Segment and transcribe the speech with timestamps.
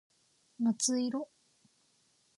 [0.57, 1.29] 夏色